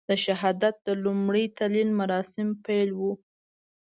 د 0.09 0.11
شهادت 0.25 0.75
د 0.87 0.89
لومړي 1.05 1.45
تلین 1.57 1.89
مراسم 1.99 2.47
پیل 2.65 2.89
وو. 2.99 3.11